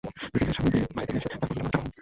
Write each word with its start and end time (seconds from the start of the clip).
বিকেলে 0.33 0.53
স্বামী 0.57 0.77
বাইরে 0.95 1.09
থেকে 1.13 1.17
এসে 1.19 1.27
তাঁর 1.31 1.37
ওপর 1.37 1.53
বিনা 1.55 1.69
কারণে 1.69 1.73
চড়াও 1.73 1.81
হন। 1.81 1.87